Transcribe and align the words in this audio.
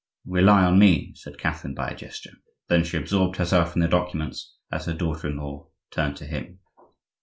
"Rely 0.25 0.63
on 0.65 0.79
me," 0.79 1.13
said 1.13 1.37
Catherine 1.37 1.75
by 1.75 1.89
a 1.89 1.95
gesture. 1.95 2.31
Then 2.69 2.83
she 2.83 2.97
absorbed 2.97 3.35
herself 3.37 3.75
in 3.75 3.81
the 3.83 3.87
documents 3.87 4.55
as 4.71 4.85
her 4.87 4.95
daughter 4.95 5.27
in 5.29 5.37
law 5.37 5.67
turned 5.91 6.17
to 6.17 6.25
him. 6.25 6.57